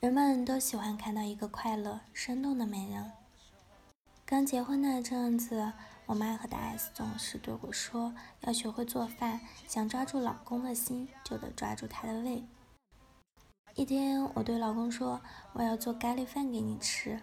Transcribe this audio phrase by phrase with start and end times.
[0.00, 3.12] 人们都喜欢看到一个快乐、生动的美人。
[4.24, 5.74] 刚结婚那阵子，
[6.06, 12.42] 我妈和大 S 总是对我说：“要学会做饭，想抓住老公的心，就得抓住他的胃。”
[13.76, 15.20] 一天，我对老公说
[15.52, 17.20] ：“我要做咖喱饭给你吃。”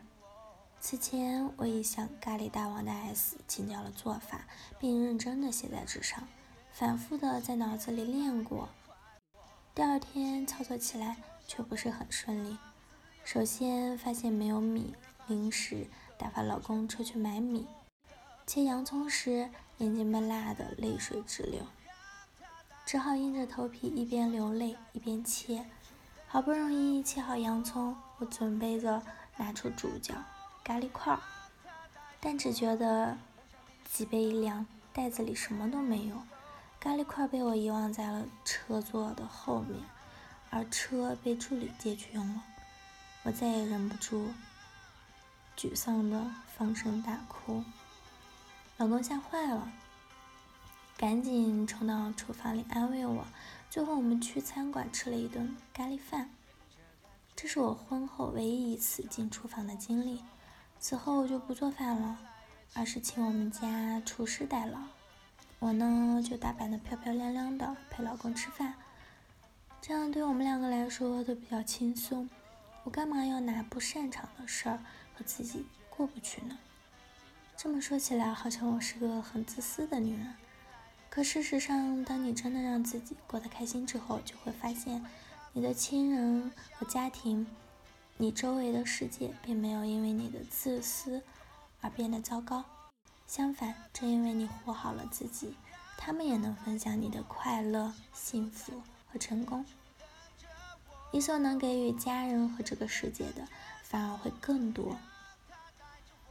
[0.79, 4.45] 此前，我已向咖喱大王大 S 请教了做法，
[4.77, 6.27] 并认真的写在纸上，
[6.71, 8.69] 反复的在脑子里练过。
[9.73, 12.55] 第二天操作起来却不是很顺利。
[13.27, 14.95] 首先发现没有米，
[15.27, 15.87] 临时
[16.17, 17.67] 打发老公出去买米。
[18.45, 19.49] 切洋葱时，
[19.79, 21.59] 眼睛被辣得泪水直流，
[22.85, 25.65] 只好硬着头皮一边流泪一边切。
[26.25, 29.03] 好不容易切好洋葱，我准备着
[29.35, 30.13] 拿出主角
[30.63, 31.19] 咖喱块，
[32.21, 33.17] 但只觉得
[33.91, 36.15] 脊背一凉，袋子里什么都没有。
[36.79, 39.83] 咖喱块被我遗忘在了车座的后面，
[40.49, 42.41] 而车被助理借去用了。
[43.27, 44.29] 我再也忍不住，
[45.57, 47.61] 沮丧的放声大哭。
[48.77, 49.69] 老公吓坏了，
[50.95, 53.25] 赶紧冲到厨房里安慰我。
[53.69, 56.29] 最后我们去餐馆吃了一顿咖喱饭。
[57.35, 60.23] 这是我婚后唯一一次进厨房的经历。
[60.79, 62.17] 此后我就不做饭了，
[62.75, 64.79] 而是请我们家厨师代劳。
[65.59, 68.75] 我呢就打扮的漂漂亮亮的陪老公吃饭，
[69.81, 72.29] 这样对我们两个来说都比较轻松。
[72.87, 74.79] 我干嘛要拿不擅长的事儿
[75.13, 76.57] 和自己过不去呢？
[77.57, 80.33] 这么说起来，好像我是个很自私的女人。
[81.09, 85.05] 可事实上，当你真的让自己过得开心之后，就会发现，
[85.51, 87.45] 你的亲人和家庭，
[88.15, 91.21] 你周围的世界，并没有因为你的自私
[91.81, 92.63] 而变得糟糕。
[93.27, 95.57] 相反，正因为你活好了自己，
[95.97, 99.65] 他们也能分享你的快乐、幸福和成功。
[101.11, 103.47] 你所能给予家人和这个世界的，
[103.83, 104.97] 反而会更多。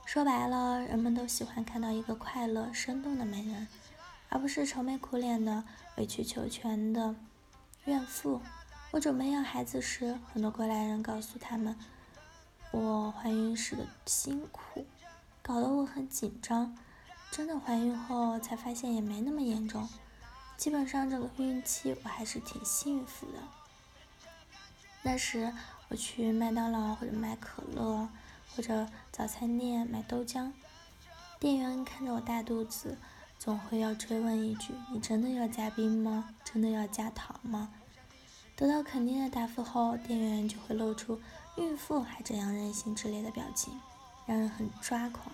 [0.05, 3.67] 说白了，人们都喜欢看到一个快乐、生动的美人，
[4.29, 5.65] 而不是愁眉苦脸的、
[5.97, 7.15] 委曲求全的
[7.87, 8.41] 怨妇。
[8.93, 11.77] 我准备要孩子时，很多过来人告诉他们，
[12.71, 14.87] 我怀孕时的辛苦，
[15.43, 16.77] 搞得我很紧张。
[17.33, 19.89] 真的怀孕后才发现，也没那么严重。
[20.57, 23.39] 基本上整个孕期，我还是挺幸福的。
[25.07, 25.53] 那时
[25.87, 28.09] 我去麦当劳或者买可乐，
[28.51, 30.51] 或者早餐店买豆浆，
[31.39, 32.99] 店员看着我大肚子，
[33.39, 36.35] 总会要追问一句：“你真的要加冰吗？
[36.43, 37.69] 真的要加糖吗？”
[38.57, 41.21] 得到肯定的答复后，店员就会露出
[41.57, 43.81] “孕妇还这样任性”之类的表情，
[44.27, 45.33] 让人很抓狂。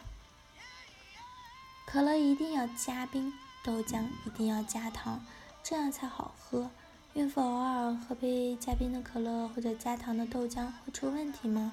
[1.86, 3.32] 可乐一定要加冰，
[3.64, 5.24] 豆浆一定要加糖，
[5.62, 6.70] 这样才好喝。
[7.14, 11.72] 孕妇偶尔喝杯加冰的可乐或者加糖的豆浆会出问题吗？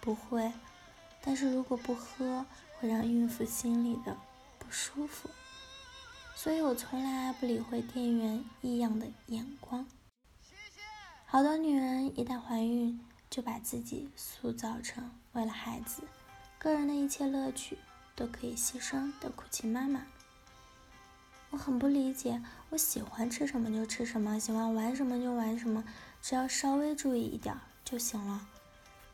[0.00, 0.50] 不会，
[1.20, 2.46] 但是如果不喝，
[2.78, 4.16] 会让孕妇心里的
[4.58, 5.28] 不舒服。
[6.34, 9.86] 所以我从来不理会店员异样的眼光。
[11.26, 12.98] 好多女人一旦怀孕，
[13.28, 16.04] 就把自己塑造成为了孩子，
[16.58, 17.76] 个人的一切乐趣
[18.16, 20.06] 都可以牺牲的苦情妈妈。
[21.60, 25.84] 很不理解，我喜欢吃什么就吃什么，喜欢玩什么就玩什么，
[26.22, 27.54] 只要稍微注意一点
[27.84, 28.48] 就行了。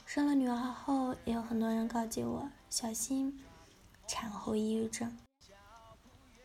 [0.04, 3.42] 生了女儿后，也有很多人告诫我小心
[4.06, 5.18] 产后抑郁症，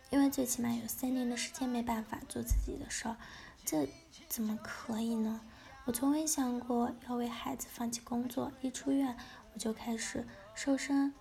[0.10, 3.16] 因为最起码有三年的时间没办法做自己的事儿，
[3.64, 3.88] 这
[4.28, 5.40] 怎么可以呢？
[5.86, 9.16] 我从未想过要为孩子放弃工作，一出院
[9.54, 10.26] 我就开始
[10.56, 11.14] 瘦身、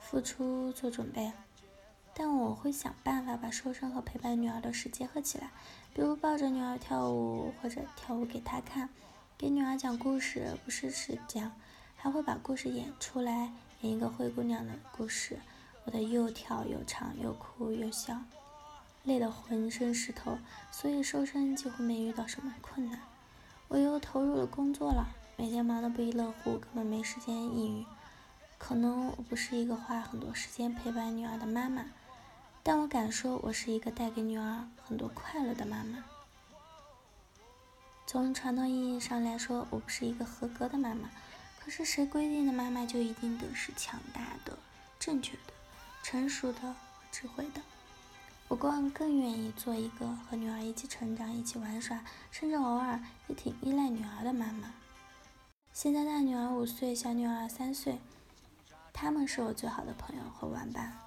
[0.00, 1.32] 付出做准备。
[2.18, 5.50] 但我会想办法把瘦身和陪伴女儿的事结合起来，
[5.92, 8.88] 比如抱着女儿跳舞，或者跳舞给她看，
[9.36, 11.52] 给女儿讲故事，不是只讲，
[11.94, 15.38] 还会把故事演出来，演一个灰姑娘的故事。
[15.84, 18.18] 我的又跳又唱又哭又笑，
[19.04, 20.38] 累得浑身是头，
[20.72, 22.98] 所以瘦身几乎没遇到什么困难。
[23.68, 27.84] 我又投入了工作了，每天忙得不亦乐乎，根本没时间抑郁。
[28.56, 31.84] 可能我不是一个花很多时间陪伴女儿的妈妈。
[32.68, 36.02] 但我敢说，我是一个带给女儿很多快乐的妈妈。
[38.08, 41.08] 从传统意义上来说，我不是一个合格的妈妈。
[41.60, 44.58] 可是谁规定的妈妈就一定得是强大的、
[44.98, 45.52] 正确的、
[46.02, 46.74] 成熟的、
[47.12, 47.62] 智慧的？
[48.48, 54.74] 我更更愿意做一个和女儿一起成长、一起玩耍，甚至偶尔也挺依赖女儿的妈妈。
[55.72, 58.00] 现在大女儿五岁，小女儿三岁，
[58.92, 61.05] 她们是我最好的朋友和玩伴。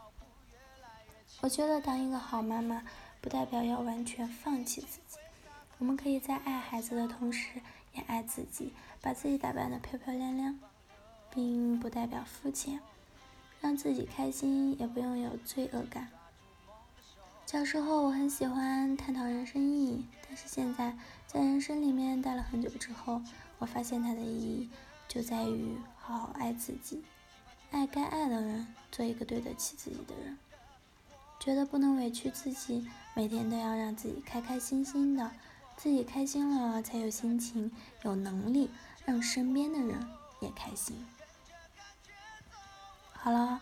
[1.42, 2.84] 我觉得当一个好妈妈，
[3.22, 5.18] 不代表要完全放弃自己。
[5.78, 7.62] 我们可以在爱孩子的同时，
[7.94, 10.60] 也爱自己，把自己打扮得漂漂亮亮，
[11.34, 12.82] 并不代表肤浅。
[13.62, 16.10] 让自己开心，也不用有罪恶感。
[17.46, 23.22] 小时候我很喜欢探讨人生意义，但是现在在人生里面待了很久之后，
[23.60, 24.70] 我发现它的意义
[25.08, 27.02] 就在于好好爱自己，
[27.72, 30.38] 爱该爱的人，做一个对得起自己的人。
[31.40, 35.32] 觉得不能委屈自己，每天都要让自己开开心心的，
[35.78, 37.72] 自己开心了才有心情、
[38.04, 38.70] 有能力
[39.06, 40.06] 让身边的人
[40.42, 40.96] 也开心。
[43.14, 43.62] 好了，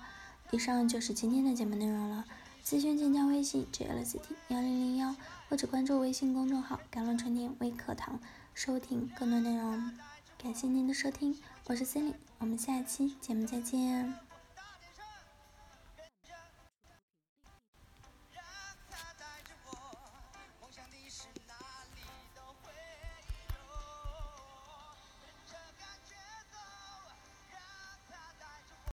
[0.52, 2.26] 以上就是今天的节目内容了。
[2.64, 5.16] 咨询请加微信 jlc t 幺零零幺，
[5.48, 8.20] 或者关注微信公众号“甘露春天微课堂”，
[8.54, 9.92] 收听更多内容。
[10.38, 11.38] 感谢您的收听，
[11.68, 14.27] 我是 Cindy，我们下期节目再见。